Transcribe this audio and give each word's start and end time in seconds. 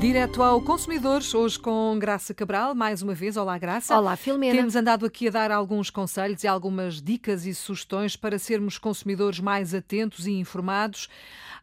Direto 0.00 0.42
ao 0.44 0.60
consumidores, 0.62 1.34
hoje 1.34 1.58
com 1.58 1.98
Graça 1.98 2.32
Cabral, 2.32 2.72
mais 2.74 3.02
uma 3.02 3.14
vez. 3.14 3.36
Olá, 3.36 3.58
Graça. 3.58 3.98
Olá, 3.98 4.14
Filomena. 4.16 4.54
Temos 4.56 4.76
andado 4.76 5.04
aqui 5.04 5.26
a 5.26 5.30
dar 5.30 5.50
alguns 5.50 5.90
conselhos 5.90 6.44
e 6.44 6.48
algumas 6.48 7.02
dicas 7.02 7.44
e 7.44 7.52
sugestões 7.54 8.14
para 8.14 8.38
sermos 8.38 8.78
consumidores 8.78 9.40
mais 9.40 9.74
atentos 9.74 10.26
e 10.26 10.32
informados. 10.32 11.08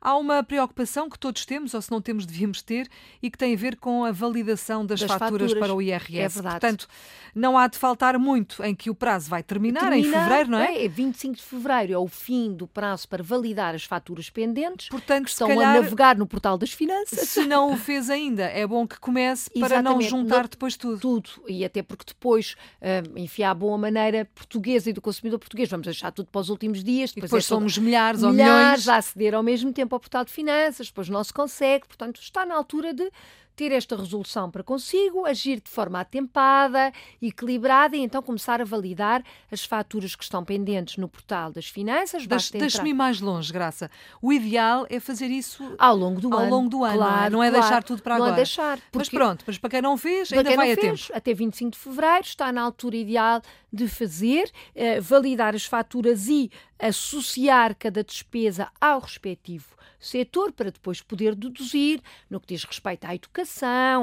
Há 0.02 0.16
uma 0.18 0.43
preocupação 0.43 1.10
que 1.10 1.18
todos 1.18 1.46
temos, 1.48 1.74
ou 1.74 1.82
se 1.82 1.89
não 1.89 2.00
temos, 2.00 2.28
devíamos 2.28 2.61
ter, 2.61 2.88
e 3.24 3.32
que 3.32 3.38
tem 3.38 3.56
a 3.56 3.57
ver 3.57 3.75
com 3.78 4.06
a 4.06 4.11
validação 4.11 4.86
das, 4.86 5.00
Das 5.00 5.10
faturas, 5.10 5.50
faturas. 5.52 5.57
para 5.68 5.74
o 5.74 5.82
IRS. 5.82 6.18
É 6.20 6.28
verdade. 6.28 6.60
Portanto, 6.60 6.88
não 7.33 7.57
há 7.57 7.68
de 7.68 7.75
faltar 7.79 8.20
muito 8.20 8.64
em 8.64 8.75
que 8.75 8.92
o 8.92 8.93
prazo 8.93 9.28
vai 9.32 9.42
terminar, 9.42 9.92
em 9.93 10.02
Termina- 10.04 10.24
fevereiro, 10.24 10.52
não 10.52 10.60
é? 10.60 10.86
É 10.86 10.88
25 10.88 11.36
de 11.38 11.42
fevereiro, 11.42 11.93
é 11.93 11.97
o 11.97 12.07
fim 12.07 12.54
do 12.54 12.68
prazo 12.68 13.07
para 13.10 13.24
validar 13.24 13.74
as 13.74 13.83
faturas 13.86 14.29
pendentes. 14.29 14.89
Portanto, 14.89 15.24
que 15.25 15.32
estão 15.32 15.47
calhar- 15.47 15.75
a 15.75 15.82
navegar 15.82 16.15
no 16.18 16.28
portal 16.28 16.56
das 16.56 16.71
finanças. 16.71 17.28
Se 17.29 17.43
não 17.47 17.74
o 17.74 17.78
fez 17.78 18.07
ainda, 18.07 18.25
é 18.34 18.65
bom 18.68 18.88
que 18.88 19.00
comece 19.00 19.50
para 19.52 19.82
não 19.82 20.00
Exatamente. 20.00 20.10
juntar 20.10 20.42
Não- 20.43 20.50
depois 20.50 20.75
tudo. 20.78 21.00
Tudo, 21.00 21.29
e 21.47 21.64
até 21.65 21.82
porque 21.84 22.06
depois, 22.07 22.56
hum, 22.82 23.14
enfim, 23.18 23.43
à 23.43 23.54
boa 23.54 23.78
maneira 23.78 24.25
portuguesa 24.34 24.89
e 24.89 24.93
do 24.93 25.01
consumidor 25.01 25.39
português, 25.39 25.70
vamos 25.70 25.86
deixar 25.86 26.11
tudo 26.11 26.29
para 26.32 26.42
os 26.42 26.50
últimos 26.50 26.84
dias. 26.84 27.11
E 27.11 27.15
depois 27.21 27.32
é 27.32 27.48
todo- 27.48 27.60
somos 27.60 27.78
milhares 27.78 28.24
ou 28.24 28.32
milhares 28.32 28.82
milhões. 28.82 28.88
a 28.89 28.98
aceder 28.98 29.34
ao 29.36 29.43
mesmo 29.43 29.71
tempo 29.74 29.96
ao 29.96 30.00
portal 30.00 30.24
de 30.25 30.32
finanças, 30.32 30.88
depois 30.88 31.10
não 31.10 31.24
se 31.24 31.34
consegue, 31.34 31.88
portanto 31.88 32.20
está 32.22 32.45
na 32.45 32.56
altura 32.56 32.94
de 32.94 33.09
ter 33.55 33.72
esta 33.72 33.95
resolução 33.95 34.52
para 34.52 34.64
consigo, 34.64 35.25
agir 35.25 35.61
de 35.61 35.69
forma 35.69 36.00
atempada, 36.00 36.91
equilibrada 37.22 37.95
e 37.95 38.02
então 38.02 38.22
começar 38.22 38.61
a 38.61 38.66
validar 38.66 39.23
as 39.52 39.64
faturas 39.64 40.16
que 40.16 40.23
estão 40.23 40.44
pendentes 40.44 40.97
no 40.97 41.08
portal 41.08 41.52
das 41.52 41.67
finanças. 41.67 42.28
Deixe- 42.28 42.58
Deixe-me 42.58 42.89
ir 42.89 42.94
mais 42.94 43.22
longe, 43.22 43.52
Graça. 43.53 43.89
O 44.22 44.31
ideal 44.34 44.86
é 44.89 45.00
fazer 45.00 45.28
isso 45.28 45.64
ao 45.78 45.95
longo 45.95 46.20
do 46.22 46.34
ao 46.34 46.39
ano. 46.42 46.50
longo 46.50 46.70
do 46.70 46.84
ano, 46.84 46.97
não 47.00 47.03
é? 47.06 47.08
claro, 47.09 47.31
não 47.34 47.44
é 47.44 47.50
claro. 47.50 47.62
deixar 47.66 47.84
tudo 47.84 48.02
para 48.02 48.16
não 48.17 48.25
agora. 48.25 48.34
é 48.34 48.44
deixar. 48.44 48.78
Mas 48.94 49.08
porque- 49.09 49.17
pronto, 49.17 49.44
mas 49.47 49.58
para 49.58 49.69
quem 49.69 49.81
não 49.81 49.97
fez, 49.97 50.30
Para 50.30 50.38
ainda 50.40 50.56
vai 50.56 50.66
não 50.67 50.73
a 50.73 50.75
fez, 50.75 51.08
tempo. 51.08 51.17
até 51.17 51.34
25 51.34 51.72
de 51.72 51.78
fevereiro 51.78 52.22
está 52.25 52.52
na 52.52 52.62
altura 52.62 52.95
ideal 52.97 53.42
de 53.72 53.88
fazer, 53.88 54.52
eh, 54.73 55.00
validar 55.02 55.53
as 55.56 55.66
faturas 55.66 56.28
e 56.28 56.50
associar 56.80 57.75
cada 57.75 58.03
despesa 58.03 58.69
ao 58.80 59.00
respectivo 59.00 59.75
setor 60.00 60.52
para 60.52 60.69
depois 60.72 61.02
poder 61.02 61.34
deduzir 61.34 62.00
no 62.30 62.40
que 62.40 62.47
diz 62.53 62.64
respeito 62.64 63.06
à 63.06 63.16
educação, 63.16 63.45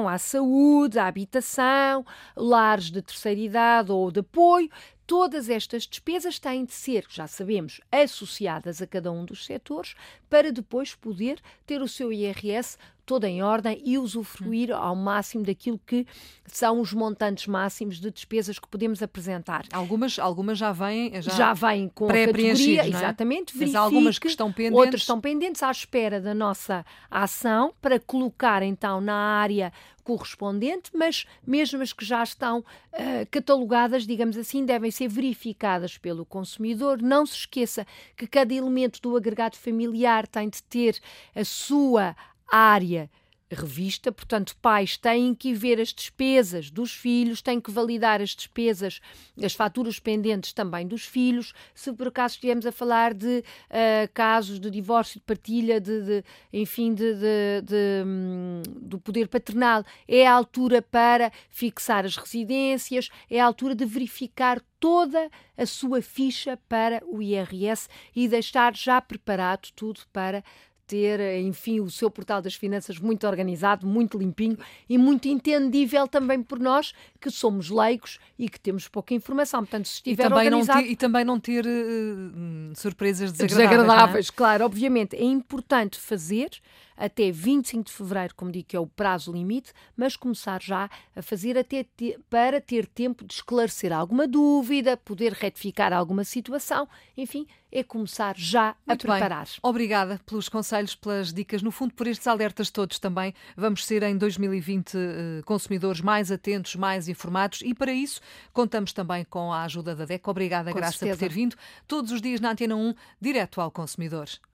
à 0.07 0.17
saúde, 0.17 0.97
à 0.97 1.07
habitação, 1.07 2.05
lares 2.35 2.89
de 2.89 3.01
terceira 3.01 3.39
idade 3.39 3.91
ou 3.91 4.11
de 4.11 4.21
apoio. 4.21 4.69
Todas 5.05 5.49
estas 5.49 5.85
despesas 5.85 6.39
têm 6.39 6.63
de 6.63 6.71
ser, 6.71 7.05
já 7.09 7.27
sabemos, 7.27 7.81
associadas 7.91 8.81
a 8.81 8.87
cada 8.87 9.11
um 9.11 9.25
dos 9.25 9.45
setores 9.45 9.95
para 10.29 10.51
depois 10.51 10.95
poder 10.95 11.41
ter 11.65 11.81
o 11.81 11.87
seu 11.87 12.11
IRS 12.11 12.77
todo 13.05 13.25
em 13.25 13.43
ordem 13.43 13.81
e 13.83 13.97
usufruir 13.97 14.71
ao 14.71 14.95
máximo 14.95 15.43
daquilo 15.43 15.79
que 15.85 16.05
são 16.47 16.79
os 16.79 16.93
montantes 16.93 17.47
máximos 17.47 17.99
de 17.99 18.11
despesas 18.11 18.59
que 18.59 18.67
podemos 18.67 19.01
apresentar. 19.01 19.65
Algumas, 19.71 20.17
algumas 20.19 20.57
já 20.57 20.71
vêm, 20.71 21.21
já, 21.21 21.31
Já, 21.31 21.53
vêm 21.53 21.89
com 21.93 22.05
a 22.05 22.13
categoria, 22.13 22.83
é? 22.83 22.87
exatamente, 22.87 23.57
Mas 23.57 23.75
há 23.75 23.79
algumas 23.79 24.19
que 24.19 24.27
estão 24.27 24.51
pendentes. 24.51 24.79
outras 24.79 25.01
estão 25.01 25.19
pendentes 25.19 25.63
à 25.63 25.71
espera 25.71 26.21
da 26.21 26.33
nossa 26.33 26.85
ação 27.09 27.73
para 27.81 27.99
colocar 27.99 28.61
então 28.63 29.01
na 29.01 29.15
área 29.15 29.71
correspondente, 30.03 30.91
mas 30.93 31.25
mesmo 31.45 31.81
as 31.81 31.93
que 31.93 32.03
já 32.03 32.21
estão 32.21 32.63
ah, 32.91 33.25
catalogadas, 33.31 34.05
digamos 34.05 34.37
assim, 34.37 34.65
devem 34.65 34.91
ser 34.91 35.07
verificadas 35.07 35.97
pelo 35.97 36.25
consumidor. 36.25 37.01
Não 37.01 37.25
se 37.25 37.37
esqueça 37.37 37.87
que 38.15 38.27
cada 38.27 38.53
elemento 38.53 39.01
do 39.01 39.15
agregado 39.15 39.55
familiar 39.55 40.27
tem 40.27 40.49
de 40.49 40.61
ter 40.63 40.99
a 41.33 41.45
sua 41.45 42.15
área 42.51 43.09
revista, 43.51 44.11
portanto, 44.11 44.55
pais 44.61 44.97
têm 44.97 45.35
que 45.35 45.53
ver 45.53 45.79
as 45.79 45.93
despesas 45.93 46.71
dos 46.71 46.91
filhos, 46.91 47.41
têm 47.41 47.61
que 47.61 47.69
validar 47.69 48.19
as 48.19 48.31
despesas, 48.31 48.99
as 49.41 49.53
faturas 49.53 49.99
pendentes 49.99 50.53
também 50.53 50.87
dos 50.87 51.03
filhos. 51.05 51.53
Se 51.75 51.93
por 51.93 52.07
acaso 52.07 52.33
estivermos 52.35 52.65
a 52.65 52.71
falar 52.71 53.13
de 53.13 53.43
ah, 53.69 54.07
casos 54.13 54.59
de 54.59 54.71
divórcio, 54.71 55.19
de 55.19 55.25
partilha, 55.25 55.79
de, 55.79 56.01
de- 56.01 56.23
enfim, 56.51 56.93
de- 56.95 57.13
de, 57.13 58.03
hum, 58.05 58.63
do 58.81 58.99
poder 58.99 59.27
paternal, 59.27 59.83
é 60.07 60.25
a 60.25 60.33
altura 60.33 60.81
para 60.81 61.31
fixar 61.49 62.05
as 62.05 62.17
residências, 62.17 63.09
é 63.29 63.39
a 63.39 63.45
altura 63.45 63.75
de 63.75 63.85
verificar 63.85 64.59
toda 64.79 65.29
a 65.55 65.65
sua 65.65 66.01
ficha 66.01 66.57
para 66.67 67.01
o 67.05 67.21
IRS 67.21 67.87
e 68.15 68.27
deixar 68.27 68.75
já 68.75 68.99
preparado 68.99 69.69
tudo 69.75 70.01
para 70.11 70.43
ter, 70.93 71.19
enfim, 71.41 71.79
o 71.79 71.89
seu 71.89 72.07
portal 72.11 72.39
das 72.39 72.53
finanças 72.53 72.99
muito 72.99 73.25
organizado, 73.25 73.87
muito 73.87 74.15
limpinho 74.15 74.55
e 74.87 74.95
muito 74.95 75.27
entendível 75.27 76.07
também 76.07 76.43
por 76.43 76.59
nós, 76.59 76.93
que 77.19 77.31
somos 77.31 77.71
leigos 77.71 78.19
e 78.37 78.47
que 78.47 78.59
temos 78.59 78.87
pouca 78.87 79.11
informação. 79.15 79.61
Portanto, 79.61 79.87
se 79.87 79.95
E 80.05 80.11
estiver 80.11 80.29
também, 80.29 80.51
não 80.51 80.59
organizado... 80.59 80.83
ter, 80.85 80.91
e 80.91 80.95
também 80.95 81.25
não 81.25 81.39
ter 81.39 81.65
hum, 81.65 82.73
surpresas 82.75 83.31
desagradáveis. 83.31 83.69
Desagradáveis, 83.81 84.27
não 84.27 84.33
é? 84.33 84.37
claro, 84.37 84.65
obviamente. 84.65 85.15
É 85.15 85.23
importante 85.23 85.97
fazer 85.99 86.49
até 86.95 87.31
25 87.31 87.85
de 87.85 87.91
fevereiro, 87.91 88.35
como 88.35 88.51
digo, 88.51 88.67
que 88.67 88.75
é 88.75 88.79
o 88.79 88.85
prazo 88.85 89.31
limite, 89.31 89.73
mas 89.97 90.15
começar 90.15 90.61
já 90.61 90.87
a 91.15 91.21
fazer 91.23 91.57
até 91.57 91.83
te- 91.83 92.19
para 92.29 92.61
ter 92.61 92.85
tempo 92.85 93.25
de 93.25 93.33
esclarecer 93.33 93.91
alguma 93.91 94.27
dúvida, 94.27 94.95
poder 94.95 95.33
retificar 95.33 95.91
alguma 95.91 96.23
situação, 96.23 96.87
enfim, 97.17 97.47
é 97.71 97.81
começar 97.83 98.35
já 98.37 98.75
Muito 98.85 99.07
a 99.07 99.11
bem. 99.11 99.19
preparar. 99.19 99.47
Obrigada 99.63 100.21
pelos 100.23 100.47
conselhos, 100.47 100.82
pelas 100.93 101.31
dicas, 101.31 101.61
no 101.61 101.71
fundo, 101.71 101.93
por 101.93 102.07
estes 102.07 102.27
alertas 102.27 102.69
todos 102.69 102.99
também. 102.99 103.33
Vamos 103.55 103.85
ser 103.85 104.03
em 104.03 104.17
2020 104.17 104.97
eh, 104.97 105.41
consumidores 105.45 106.01
mais 106.01 106.31
atentos, 106.31 106.75
mais 106.75 107.07
informados 107.07 107.61
e 107.61 107.73
para 107.73 107.93
isso 107.93 108.19
contamos 108.51 108.91
também 108.91 109.23
com 109.23 109.53
a 109.53 109.63
ajuda 109.63 109.95
da 109.95 110.05
DEC. 110.05 110.27
Obrigada, 110.27 110.71
Com 110.71 110.77
Graça, 110.77 110.93
por 110.93 110.99
certeza. 110.99 111.19
ter 111.19 111.29
vindo 111.29 111.55
todos 111.87 112.11
os 112.11 112.21
dias 112.21 112.41
na 112.41 112.51
Antena 112.51 112.75
1, 112.75 112.93
direto 113.21 113.61
ao 113.61 113.71
consumidor. 113.71 114.27